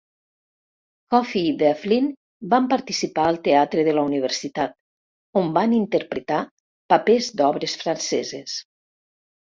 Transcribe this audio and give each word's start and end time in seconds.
Coffey 1.13 1.43
i 1.49 1.51
Devlin 1.57 2.07
van 2.53 2.69
participar 2.71 3.25
al 3.33 3.37
teatre 3.49 3.83
de 3.89 3.93
la 3.99 4.05
universitat, 4.09 4.73
on 5.43 5.53
van 5.59 5.77
interpretar 5.81 6.41
papers 6.95 7.29
d'obres 7.43 7.77
franceses. 7.85 8.57